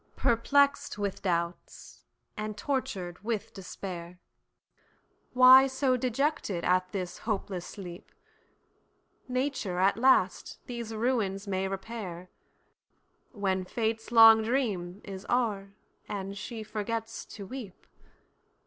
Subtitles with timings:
[0.15, 2.05] Perplex'd with doubts,
[2.35, 4.17] and tortured with despair,
[5.33, 8.11] Why so dejected at this hopeless sleep?
[9.27, 12.29] Nature at last these ruins may repair,
[13.31, 15.75] When fate's long dream is o'er,
[16.09, 17.85] and she forgets to weep.